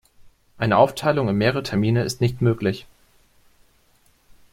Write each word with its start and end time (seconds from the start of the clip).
Eine 0.57 0.77
Aufteilung 0.77 1.29
in 1.29 1.35
mehrere 1.35 1.61
Termine 1.61 2.01
ist 2.03 2.21
nicht 2.21 2.41
möglich. 2.41 2.87